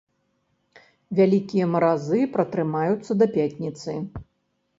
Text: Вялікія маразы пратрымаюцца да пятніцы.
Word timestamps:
Вялікія 1.19 1.65
маразы 1.73 2.19
пратрымаюцца 2.39 3.11
да 3.21 3.25
пятніцы. 3.37 3.91